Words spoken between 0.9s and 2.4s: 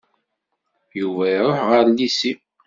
Yuba iruḥ ɣer llisi.